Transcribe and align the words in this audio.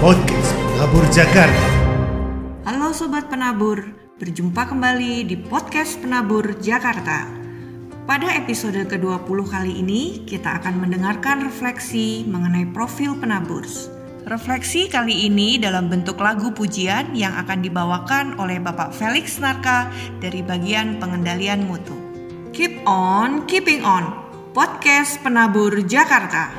Penabur 0.00 1.04
Jakarta. 1.12 1.68
Halo 2.64 2.88
Sobat 2.96 3.28
Penabur, 3.28 3.84
berjumpa 4.16 4.72
kembali 4.72 5.28
di 5.28 5.36
podcast 5.36 6.00
Penabur 6.00 6.56
Jakarta. 6.56 7.28
Pada 8.08 8.32
episode 8.32 8.80
ke-20 8.88 9.38
kali 9.52 9.76
ini, 9.84 10.24
kita 10.24 10.56
akan 10.56 10.80
mendengarkan 10.80 11.44
refleksi 11.44 12.24
mengenai 12.24 12.72
profil 12.72 13.12
penabur. 13.20 13.68
Refleksi 14.24 14.88
kali 14.88 15.28
ini 15.28 15.60
dalam 15.60 15.92
bentuk 15.92 16.16
lagu 16.16 16.48
pujian 16.48 17.12
yang 17.12 17.36
akan 17.36 17.60
dibawakan 17.60 18.40
oleh 18.40 18.56
Bapak 18.56 18.96
Felix 18.96 19.36
Narka 19.36 19.92
dari 20.16 20.40
bagian 20.40 20.96
pengendalian 20.96 21.68
mutu. 21.68 21.92
Keep 22.56 22.88
on, 22.88 23.44
keeping 23.44 23.84
on. 23.84 24.16
Podcast 24.56 25.20
Penabur 25.20 25.76
Jakarta. 25.84 26.56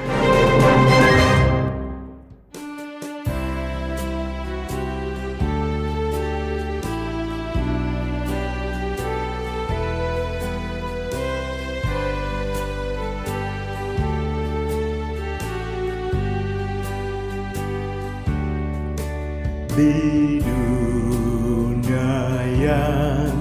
Di 19.72 20.44
dunia 20.44 22.12
yang 22.60 23.32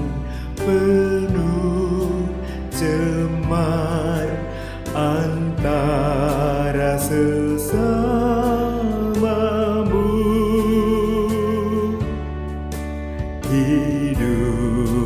penuh 0.55 2.23
cemar 2.71 4.31
antara 4.95 6.95
sesamamu 6.95 7.83
hiduplah 13.51 15.03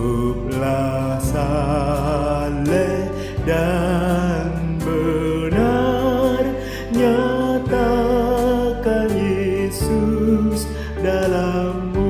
saleh 1.25 3.09
dan 3.49 4.77
benar 4.77 6.45
nyatakan 6.93 9.09
Yesus 9.09 10.69
dalammu. 11.05 12.09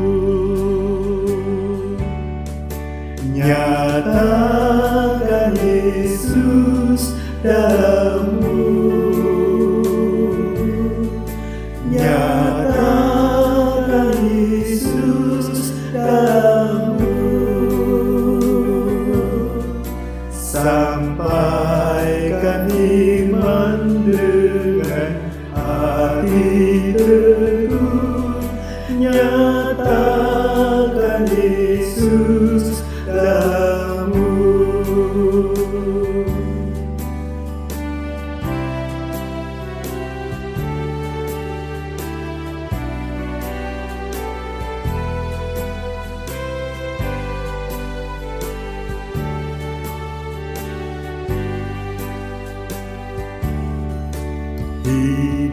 Nyatakan 3.35 4.71
Yesus 5.59 7.19
dalammu. 7.43 8.55
Nyatakan 11.91 12.95
Yesus 14.31 15.75
dalammu. 15.91 17.11
Sampaikan 20.31 21.54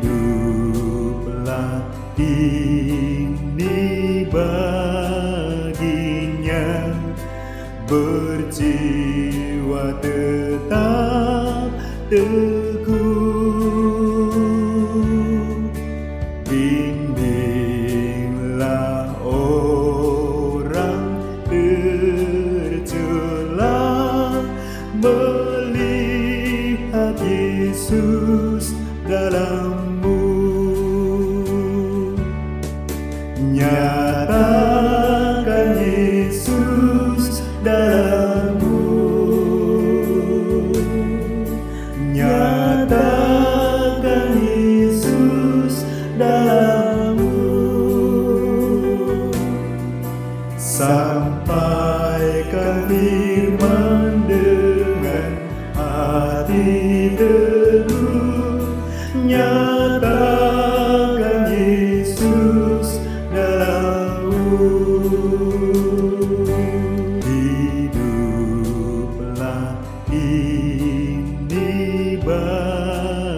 hiduplah 0.03 1.71
ini 2.17 4.25
baginya. 4.33 5.69
Berjiwa 7.89 9.85
tetap 10.01 11.69
teguh 12.09 13.22
sampaikan 51.53 52.89
firman 52.89 54.25
dengan 54.25 55.37
hati 55.77 57.13
teguh. 57.13 58.65
Nyatakan 59.29 60.33
Yesus 61.53 63.05
dalammu 63.37 64.65
hiduplah 67.21 68.97
ini 70.09 71.69
baginya. 72.25 73.29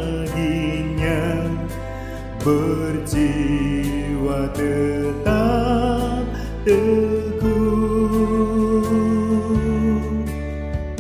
Berjiwa 2.45 4.53
tetap 4.55 6.23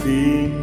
bimbinglah 0.04 0.60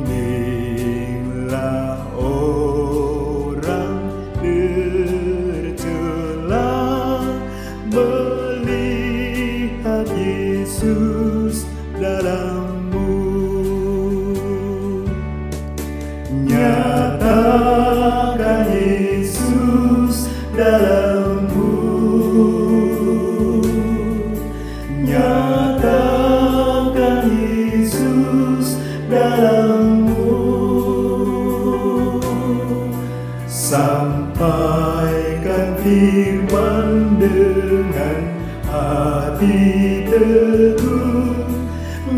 orang 2.13 3.97
tercela 4.38 5.90
melihat 7.90 9.25
Yesus 10.13 11.66
dalammu 11.97 12.91
sampaikan 33.71 35.79
firman 35.79 37.15
dengan 37.15 38.19
hati 38.68 40.03
teguh 40.12 41.39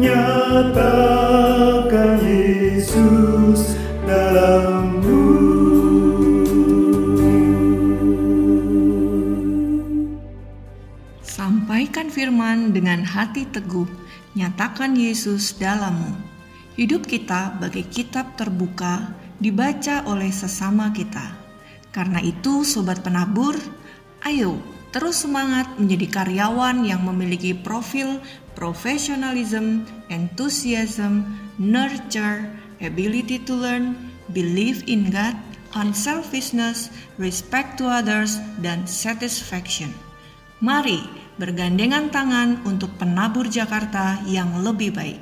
nyatakan 0.01 2.17
Yesus 2.25 3.77
dalammu 4.01 5.29
Sampaikan 11.21 12.09
firman 12.09 12.73
dengan 12.73 13.05
hati 13.05 13.45
teguh, 13.45 13.85
nyatakan 14.33 14.97
Yesus 14.97 15.53
dalammu. 15.61 16.17
Hidup 16.73 17.05
kita 17.05 17.61
bagai 17.61 17.85
kitab 17.93 18.33
terbuka 18.37 19.13
dibaca 19.37 20.05
oleh 20.07 20.31
sesama 20.31 20.93
kita. 20.95 21.42
Karena 21.93 22.19
itu, 22.19 22.65
sobat 22.65 23.05
penabur, 23.05 23.53
ayo 24.25 24.57
terus 24.93 25.25
semangat 25.25 25.65
menjadi 25.81 26.21
karyawan 26.21 26.85
yang 26.85 27.01
memiliki 27.01 27.53
profil 27.53 28.21
professionalism, 28.53 29.85
enthusiasm, 30.13 31.25
nurture, 31.57 32.45
ability 32.81 33.41
to 33.41 33.53
learn, 33.53 33.97
believe 34.31 34.85
in 34.85 35.09
God, 35.09 35.33
unselfishness, 35.73 36.93
respect 37.17 37.81
to 37.81 37.89
others, 37.89 38.37
dan 38.61 38.85
satisfaction. 38.85 39.89
Mari 40.61 41.01
bergandengan 41.41 42.13
tangan 42.13 42.61
untuk 42.63 42.93
penabur 43.01 43.49
Jakarta 43.49 44.21
yang 44.29 44.61
lebih 44.61 44.93
baik. 44.93 45.19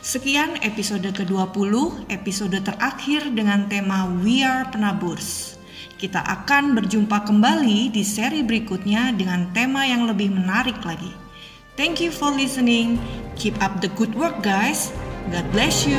Sekian 0.00 0.58
episode 0.62 1.06
ke-20, 1.06 2.08
episode 2.08 2.56
terakhir 2.62 3.26
dengan 3.34 3.66
tema 3.66 4.06
We 4.22 4.40
Are 4.46 4.64
Penaburs. 4.70 5.55
Kita 5.96 6.20
akan 6.20 6.76
berjumpa 6.76 7.24
kembali 7.24 7.88
di 7.88 8.04
seri 8.04 8.44
berikutnya 8.44 9.16
dengan 9.16 9.48
tema 9.56 9.88
yang 9.88 10.04
lebih 10.04 10.28
menarik 10.28 10.76
lagi. 10.84 11.08
Thank 11.76 12.04
you 12.04 12.12
for 12.12 12.28
listening. 12.28 13.00
Keep 13.40 13.64
up 13.64 13.80
the 13.80 13.88
good 13.96 14.12
work, 14.12 14.44
guys. 14.44 14.92
God 15.32 15.48
bless 15.56 15.88
you. 15.88 15.96